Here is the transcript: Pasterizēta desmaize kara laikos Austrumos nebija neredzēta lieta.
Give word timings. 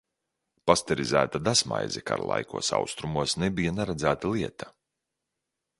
Pasterizēta 0.69 1.41
desmaize 1.49 2.03
kara 2.11 2.25
laikos 2.31 2.73
Austrumos 2.79 3.37
nebija 3.45 3.79
neredzēta 3.81 4.35
lieta. 4.37 4.77